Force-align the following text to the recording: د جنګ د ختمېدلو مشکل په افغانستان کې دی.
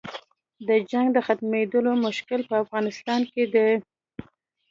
د 0.67 0.69
جنګ 0.91 1.07
د 1.13 1.17
ختمېدلو 1.27 1.91
مشکل 2.05 2.39
په 2.49 2.55
افغانستان 2.63 3.21
کې 3.31 3.43
دی. 3.53 3.69